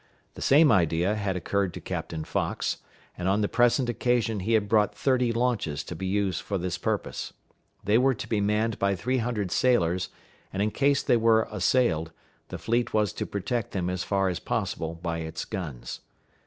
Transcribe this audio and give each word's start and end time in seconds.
The 0.33 0.41
same 0.41 0.71
idea 0.71 1.13
had 1.13 1.35
occurred 1.35 1.75
to 1.75 1.79
Captain 1.79 2.23
Fox; 2.23 2.77
and 3.15 3.27
on 3.29 3.41
the 3.41 3.47
present 3.47 3.87
occasion 3.87 4.39
he 4.39 4.53
had 4.53 4.67
brought 4.67 4.95
thirty 4.97 5.31
launches 5.31 5.83
to 5.83 5.95
be 5.95 6.07
used 6.07 6.41
for 6.41 6.57
this 6.57 6.75
purpose. 6.75 7.33
They 7.83 7.99
were 7.99 8.15
to 8.15 8.27
be 8.27 8.41
manned 8.41 8.79
by 8.79 8.95
three 8.95 9.19
hundred 9.19 9.51
sailors, 9.51 10.09
and 10.51 10.63
in 10.63 10.71
case 10.71 11.03
they 11.03 11.17
were 11.17 11.47
assailed, 11.51 12.13
the 12.47 12.57
fleet 12.57 12.95
was 12.95 13.13
to 13.13 13.27
protect 13.27 13.73
them 13.73 13.91
as 13.91 14.03
far 14.03 14.27
as 14.27 14.39
possible 14.39 14.95
by 14.95 15.19
its 15.19 15.45
guns. 15.45 15.99